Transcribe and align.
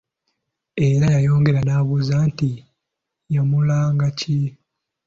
Era 0.87 1.05
yayongera 1.15 1.59
n'abuuza 1.63 2.15
nti 2.29 2.49
yamulanga 3.33 4.07
ki? 4.19 4.37